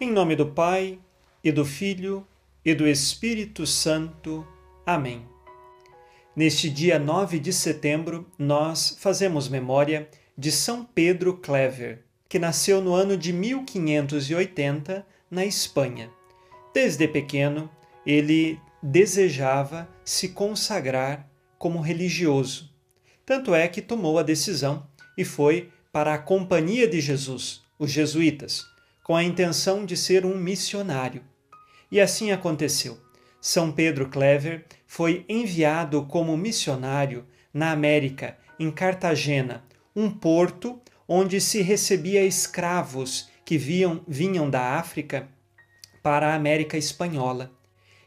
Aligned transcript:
Em 0.00 0.10
nome 0.10 0.34
do 0.34 0.46
Pai, 0.46 0.98
e 1.42 1.52
do 1.52 1.64
Filho, 1.64 2.26
e 2.64 2.74
do 2.74 2.84
Espírito 2.84 3.64
Santo. 3.64 4.44
Amém. 4.84 5.24
Neste 6.34 6.68
dia 6.68 6.98
9 6.98 7.38
de 7.38 7.52
setembro, 7.52 8.28
nós 8.36 8.96
fazemos 8.98 9.48
memória 9.48 10.08
de 10.36 10.50
São 10.50 10.84
Pedro 10.84 11.36
Clever, 11.36 12.02
que 12.28 12.40
nasceu 12.40 12.80
no 12.80 12.92
ano 12.92 13.16
de 13.16 13.32
1580 13.32 15.06
na 15.30 15.44
Espanha. 15.44 16.10
Desde 16.74 17.06
pequeno, 17.06 17.70
ele 18.04 18.58
desejava 18.82 19.88
se 20.04 20.30
consagrar 20.30 21.30
como 21.56 21.80
religioso. 21.80 22.68
Tanto 23.24 23.54
é 23.54 23.68
que 23.68 23.80
tomou 23.80 24.18
a 24.18 24.24
decisão 24.24 24.88
e 25.16 25.24
foi 25.24 25.70
para 25.92 26.14
a 26.14 26.18
Companhia 26.18 26.88
de 26.88 27.00
Jesus, 27.00 27.62
os 27.78 27.92
jesuítas, 27.92 28.73
com 29.04 29.14
a 29.14 29.22
intenção 29.22 29.84
de 29.84 29.96
ser 29.96 30.24
um 30.26 30.36
missionário. 30.36 31.22
E 31.92 32.00
assim 32.00 32.32
aconteceu. 32.32 32.98
São 33.40 33.70
Pedro 33.70 34.08
Clever 34.08 34.64
foi 34.86 35.24
enviado 35.28 36.04
como 36.06 36.36
missionário 36.36 37.26
na 37.52 37.70
América, 37.70 38.36
em 38.58 38.70
Cartagena, 38.70 39.62
um 39.94 40.10
porto 40.10 40.80
onde 41.06 41.40
se 41.40 41.60
recebia 41.60 42.24
escravos 42.24 43.28
que 43.44 43.58
viam, 43.58 44.02
vinham 44.08 44.48
da 44.48 44.78
África 44.78 45.28
para 46.02 46.28
a 46.28 46.34
América 46.34 46.78
Espanhola. 46.78 47.52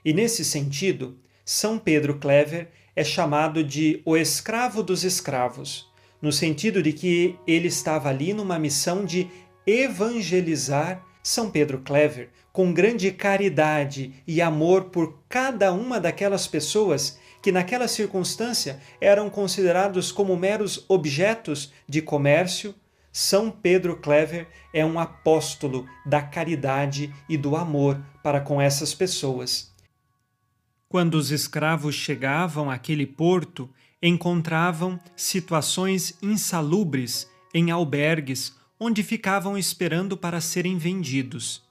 E 0.03 0.11
nesse 0.13 0.43
sentido, 0.43 1.19
São 1.45 1.77
Pedro 1.77 2.17
Clever 2.17 2.69
é 2.95 3.03
chamado 3.03 3.63
de 3.63 4.01
o 4.03 4.17
escravo 4.17 4.81
dos 4.81 5.03
escravos, 5.03 5.87
no 6.19 6.31
sentido 6.31 6.81
de 6.81 6.91
que 6.91 7.37
ele 7.45 7.67
estava 7.67 8.09
ali 8.09 8.33
numa 8.33 8.57
missão 8.57 9.05
de 9.05 9.29
evangelizar 9.67 11.03
São 11.21 11.51
Pedro 11.51 11.79
Clever, 11.79 12.29
com 12.53 12.73
grande 12.73 13.11
caridade 13.11 14.13
e 14.25 14.41
amor 14.41 14.85
por 14.85 15.19
cada 15.27 15.73
uma 15.73 15.99
daquelas 15.99 16.47
pessoas 16.47 17.19
que 17.43 17.51
naquela 17.51 17.87
circunstância 17.87 18.79
eram 18.99 19.29
considerados 19.29 20.11
como 20.11 20.35
meros 20.37 20.85
objetos 20.87 21.71
de 21.87 22.01
comércio, 22.01 22.73
São 23.11 23.51
Pedro 23.51 23.97
Clever 23.97 24.47
é 24.73 24.85
um 24.85 24.97
apóstolo 24.97 25.85
da 26.05 26.21
caridade 26.21 27.13
e 27.27 27.37
do 27.37 27.55
amor 27.57 28.01
para 28.23 28.39
com 28.39 28.61
essas 28.61 28.93
pessoas. 28.93 29.73
Quando 30.87 31.15
os 31.15 31.29
escravos 31.29 31.93
chegavam 31.93 32.71
àquele 32.71 33.05
porto, 33.05 33.69
encontravam 34.01 34.97
situações 35.15 36.17
insalubres 36.21 37.29
em 37.53 37.69
albergues 37.69 38.55
onde 38.79 39.03
ficavam 39.03 39.57
esperando 39.57 40.15
para 40.15 40.41
serem 40.41 40.77
vendidos. 40.77 41.63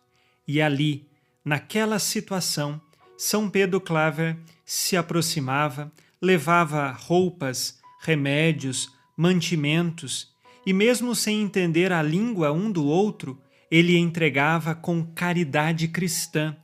E 0.47 0.61
ali, 0.61 1.07
naquela 1.45 1.99
situação, 1.99 2.81
São 3.17 3.49
Pedro 3.49 3.81
Claver 3.81 4.37
se 4.65 4.97
aproximava, 4.97 5.93
levava 6.21 6.91
roupas, 6.91 7.79
remédios, 8.01 8.93
mantimentos, 9.17 10.35
e 10.67 10.73
mesmo 10.73 11.15
sem 11.15 11.43
entender 11.43 11.93
a 11.93 12.03
língua 12.03 12.53
um 12.53 12.71
do 12.71 12.85
outro, 12.85 13.41
ele 13.71 13.97
entregava 13.97 14.75
com 14.75 15.05
caridade 15.05 15.89
cristã 15.89 16.57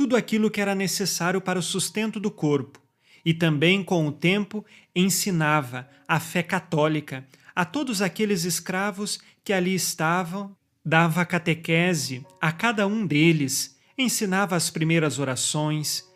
tudo 0.00 0.16
aquilo 0.16 0.50
que 0.50 0.62
era 0.62 0.74
necessário 0.74 1.42
para 1.42 1.58
o 1.58 1.62
sustento 1.62 2.18
do 2.18 2.30
corpo, 2.30 2.80
e 3.22 3.34
também, 3.34 3.84
com 3.84 4.06
o 4.06 4.12
tempo, 4.12 4.64
ensinava 4.96 5.86
a 6.08 6.18
fé 6.18 6.42
católica 6.42 7.26
a 7.60 7.64
todos 7.66 8.00
aqueles 8.00 8.44
escravos 8.44 9.20
que 9.44 9.52
ali 9.52 9.74
estavam, 9.74 10.56
dava 10.82 11.26
catequese 11.26 12.26
a 12.40 12.50
cada 12.50 12.86
um 12.86 13.06
deles, 13.06 13.76
ensinava 13.98 14.56
as 14.56 14.70
primeiras 14.70 15.18
orações, 15.18 16.08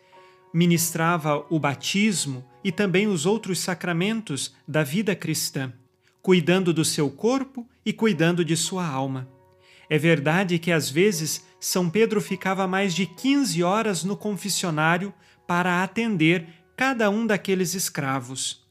ministrava 0.51 1.45
o 1.51 1.59
batismo 1.59 2.43
e 2.63 2.71
também 2.71 3.05
os 3.05 3.27
outros 3.27 3.59
sacramentos 3.59 4.55
da 4.67 4.81
vida 4.81 5.15
cristã, 5.15 5.71
cuidando 6.19 6.73
do 6.73 6.83
seu 6.83 7.11
corpo 7.11 7.69
e 7.85 7.93
cuidando 7.93 8.43
de 8.43 8.57
sua 8.57 8.87
alma. 8.87 9.29
É 9.87 9.99
verdade 9.99 10.57
que 10.57 10.71
às 10.71 10.89
vezes 10.89 11.45
São 11.59 11.91
Pedro 11.91 12.19
ficava 12.21 12.65
mais 12.65 12.91
de 12.95 13.05
15 13.05 13.61
horas 13.61 14.03
no 14.03 14.17
confessionário 14.17 15.13
para 15.45 15.83
atender 15.83 16.47
cada 16.75 17.07
um 17.11 17.23
daqueles 17.23 17.75
escravos 17.75 18.64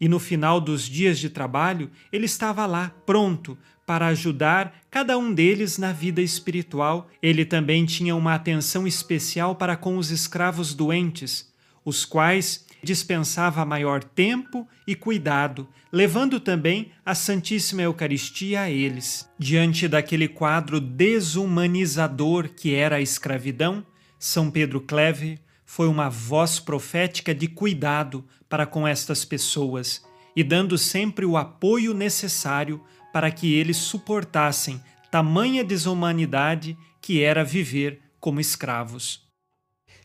e 0.00 0.08
no 0.08 0.18
final 0.18 0.60
dos 0.60 0.84
dias 0.84 1.18
de 1.18 1.28
trabalho 1.28 1.90
ele 2.10 2.24
estava 2.24 2.64
lá, 2.66 2.94
pronto 3.04 3.58
para 3.90 4.06
ajudar 4.06 4.84
cada 4.88 5.18
um 5.18 5.34
deles 5.34 5.76
na 5.76 5.92
vida 5.92 6.22
espiritual. 6.22 7.10
Ele 7.20 7.44
também 7.44 7.84
tinha 7.84 8.14
uma 8.14 8.34
atenção 8.34 8.86
especial 8.86 9.56
para 9.56 9.76
com 9.76 9.96
os 9.98 10.12
escravos 10.12 10.72
doentes, 10.72 11.52
os 11.84 12.04
quais 12.04 12.64
dispensava 12.84 13.64
maior 13.64 14.02
tempo 14.04 14.66
e 14.86 14.94
cuidado, 14.94 15.68
levando 15.92 16.38
também 16.38 16.92
a 17.04 17.16
Santíssima 17.16 17.82
Eucaristia 17.82 18.62
a 18.62 18.70
eles. 18.70 19.28
Diante 19.36 19.88
daquele 19.88 20.28
quadro 20.28 20.80
desumanizador 20.80 22.48
que 22.48 22.72
era 22.72 22.96
a 22.96 23.00
escravidão, 23.00 23.84
São 24.18 24.52
Pedro 24.52 24.80
Cleve 24.80 25.40
foi 25.70 25.86
uma 25.86 26.10
voz 26.10 26.58
profética 26.58 27.32
de 27.32 27.46
cuidado 27.46 28.26
para 28.48 28.66
com 28.66 28.88
estas 28.88 29.24
pessoas 29.24 30.04
e 30.34 30.42
dando 30.42 30.76
sempre 30.76 31.24
o 31.24 31.36
apoio 31.36 31.94
necessário 31.94 32.82
para 33.12 33.30
que 33.30 33.54
eles 33.54 33.76
suportassem 33.76 34.82
tamanha 35.12 35.62
desumanidade 35.62 36.76
que 37.00 37.22
era 37.22 37.44
viver 37.44 38.00
como 38.18 38.40
escravos. 38.40 39.28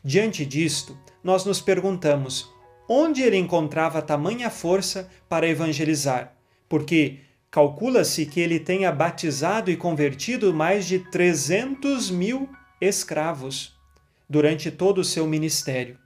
Diante 0.04 0.46
disto, 0.46 0.96
nós 1.24 1.46
nos 1.46 1.60
perguntamos 1.60 2.48
onde 2.88 3.24
ele 3.24 3.38
encontrava 3.38 4.04
tamanha 4.04 4.52
força 4.52 5.10
para 5.28 5.50
evangelizar, 5.50 6.36
porque 6.70 7.22
calcula-se 7.50 8.28
que 8.28 8.40
ele 8.40 8.60
tenha 8.60 8.92
batizado 8.92 9.72
e 9.72 9.76
convertido 9.76 10.54
mais 10.54 10.86
de 10.86 11.00
300 11.00 12.12
mil 12.12 12.48
escravos 12.80 13.75
durante 14.30 14.72
todo 14.72 15.00
o 15.00 15.04
seu 15.04 15.28
ministério. 15.28 15.98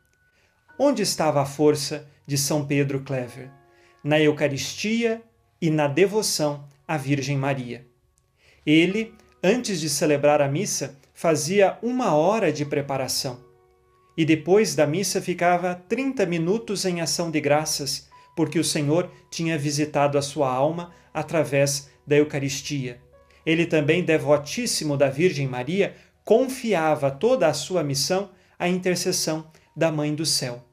Onde 0.78 1.02
estava 1.02 1.42
a 1.42 1.46
força 1.46 2.08
de 2.26 2.38
São 2.38 2.66
Pedro 2.66 3.02
Clever? 3.02 3.50
Na 4.04 4.20
Eucaristia 4.20 5.22
e 5.62 5.70
na 5.70 5.88
devoção 5.88 6.66
à 6.88 6.98
Virgem 6.98 7.38
Maria. 7.38 7.86
Ele, 8.66 9.14
antes 9.44 9.80
de 9.80 9.90
celebrar 9.90 10.42
a 10.42 10.48
missa, 10.48 10.98
fazia 11.14 11.78
uma 11.82 12.14
hora 12.14 12.52
de 12.52 12.66
preparação. 12.66 13.44
E 14.16 14.26
depois 14.26 14.76
da 14.76 14.88
missa 14.88 15.22
ficava 15.22 15.76
30 15.88 16.26
minutos 16.26 16.86
em 16.86 17.02
ação 17.02 17.30
de 17.30 17.42
graças, 17.42 18.10
porque 18.36 18.60
o 18.60 18.64
Senhor 18.64 19.12
tinha 19.30 19.58
visitado 19.58 20.18
a 20.18 20.22
sua 20.22 20.50
alma 20.50 20.94
através 21.14 21.90
da 22.06 22.16
Eucaristia. 22.16 23.02
Ele 23.46 23.66
também, 23.66 24.04
devotíssimo 24.04 24.96
da 24.96 25.10
Virgem 25.10 25.48
Maria, 25.48 25.96
confiava 26.30 27.10
toda 27.10 27.48
a 27.48 27.54
sua 27.56 27.84
missão 27.84 28.30
à 28.60 28.70
intercessão 28.70 29.48
da 29.76 29.92
Mãe 29.92 30.14
do 30.14 30.28
Céu. 30.28 30.64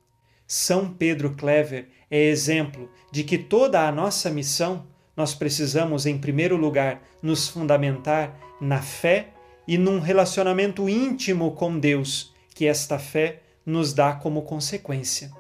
São 0.47 0.93
Pedro 0.93 1.35
Clever 1.35 1.88
é 2.11 2.25
exemplo 2.25 2.91
de 3.11 3.25
que 3.25 3.38
toda 3.38 3.88
a 3.88 3.91
nossa 3.91 4.29
missão 4.29 4.87
nós 5.17 5.35
precisamos, 5.35 6.05
em 6.05 6.19
primeiro 6.19 6.58
lugar, 6.58 7.00
nos 7.23 7.49
fundamentar 7.49 8.38
na 8.61 8.82
fé 8.82 9.29
e 9.67 9.79
num 9.79 9.99
relacionamento 9.99 10.91
íntimo 10.91 11.53
com 11.53 11.79
Deus, 11.79 12.35
que 12.55 12.67
esta 12.67 12.99
fé 12.99 13.41
nos 13.64 13.94
dá 13.94 14.12
como 14.12 14.43
consequência. 14.43 15.31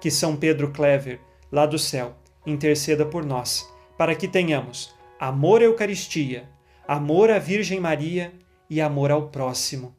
Que 0.00 0.10
São 0.10 0.34
Pedro 0.34 0.72
Clever, 0.72 1.20
lá 1.52 1.66
do 1.66 1.78
céu, 1.78 2.16
interceda 2.46 3.04
por 3.04 3.22
nós, 3.22 3.70
para 3.98 4.14
que 4.14 4.28
tenhamos 4.28 4.94
amor 5.20 5.60
à 5.60 5.64
Eucaristia, 5.64 6.48
amor 6.86 7.30
à 7.30 7.38
Virgem 7.38 7.78
Maria 7.78 8.32
e 8.68 8.80
amor 8.80 9.10
ao 9.10 9.28
próximo. 9.28 9.94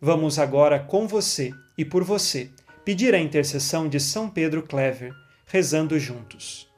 Vamos 0.00 0.38
agora 0.38 0.80
com 0.80 1.06
você 1.06 1.52
e 1.78 1.84
por 1.84 2.02
você 2.02 2.50
pedir 2.84 3.14
a 3.14 3.18
intercessão 3.18 3.88
de 3.88 4.00
São 4.00 4.28
Pedro 4.28 4.62
Clever, 4.62 5.14
rezando 5.46 5.98
juntos. 5.98 6.68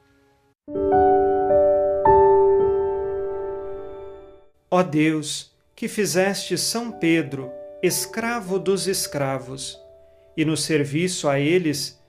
Ó 4.69 4.83
Deus, 4.83 5.51
que 5.75 5.87
fizeste 5.87 6.57
São 6.57 6.91
Pedro 6.91 7.51
escravo 7.81 8.59
dos 8.59 8.87
escravos, 8.87 9.79
e 10.37 10.43
no 10.43 10.57
serviço 10.57 11.29
a 11.29 11.39
eles 11.39 11.99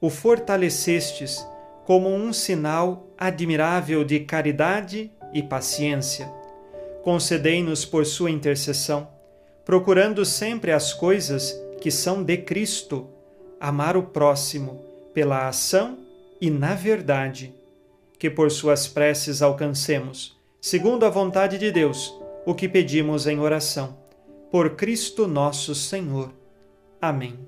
o 0.00 0.10
fortalecestes 0.10 1.44
como 1.84 2.08
um 2.08 2.32
sinal 2.32 3.08
admirável 3.16 4.04
de 4.04 4.20
caridade 4.20 5.10
e 5.32 5.42
paciência 5.42 6.30
concedei-nos 7.04 7.84
por 7.84 8.06
sua 8.06 8.30
intercessão, 8.30 9.06
procurando 9.62 10.24
sempre 10.24 10.72
as 10.72 10.94
coisas 10.94 11.54
que 11.78 11.90
são 11.90 12.22
de 12.22 12.38
Cristo, 12.38 13.06
amar 13.60 13.94
o 13.94 14.04
próximo 14.04 14.82
pela 15.12 15.46
ação 15.46 15.98
e 16.40 16.48
na 16.48 16.74
verdade, 16.74 17.52
que 18.18 18.30
por 18.30 18.50
suas 18.50 18.88
preces 18.88 19.42
alcancemos, 19.42 20.40
segundo 20.62 21.04
a 21.04 21.10
vontade 21.10 21.58
de 21.58 21.70
Deus, 21.70 22.12
o 22.46 22.54
que 22.54 22.66
pedimos 22.66 23.26
em 23.26 23.38
oração 23.38 23.98
por 24.50 24.70
Cristo 24.70 25.26
nosso 25.26 25.74
Senhor. 25.74 26.32
Amém. 27.02 27.38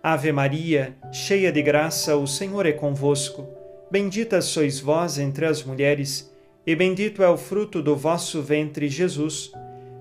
Ave 0.00 0.30
Maria, 0.30 0.96
cheia 1.12 1.50
de 1.50 1.62
graça, 1.62 2.16
o 2.16 2.28
Senhor 2.28 2.64
é 2.64 2.72
convosco. 2.72 3.48
Bendita 3.90 4.40
sois 4.40 4.78
vós 4.78 5.18
entre 5.18 5.46
as 5.46 5.64
mulheres, 5.64 6.32
e 6.68 6.76
bendito 6.76 7.22
é 7.22 7.30
o 7.30 7.38
fruto 7.38 7.80
do 7.80 7.96
vosso 7.96 8.42
ventre, 8.42 8.90
Jesus. 8.90 9.50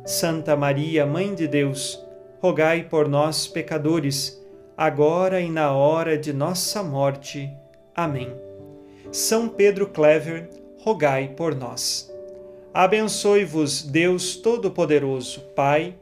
Santa 0.06 0.54
Maria, 0.54 1.06
Mãe 1.06 1.34
de 1.34 1.48
Deus, 1.48 1.98
rogai 2.42 2.84
por 2.84 3.08
nós, 3.08 3.48
pecadores, 3.48 4.38
agora 4.76 5.40
e 5.40 5.50
na 5.50 5.72
hora 5.72 6.18
de 6.18 6.34
nossa 6.34 6.84
morte. 6.84 7.50
Amém. 7.96 8.36
São 9.14 9.48
Pedro 9.48 9.88
Clever, 9.88 10.50
rogai 10.80 11.30
por 11.38 11.56
nós. 11.56 12.14
Abençoe-vos, 12.74 13.84
Deus 13.84 14.36
Todo-Poderoso, 14.36 15.40
Pai 15.56 15.96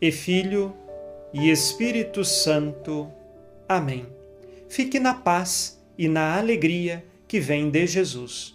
e 0.00 0.10
Filho 0.10 0.74
e 1.30 1.50
Espírito 1.50 2.24
Santo. 2.24 3.06
Amém. 3.68 4.06
Fique 4.66 4.98
na 4.98 5.12
paz 5.12 5.78
e 5.98 6.08
na 6.08 6.38
alegria 6.38 7.04
que 7.28 7.38
vem 7.38 7.68
de 7.68 7.86
Jesus. 7.86 8.53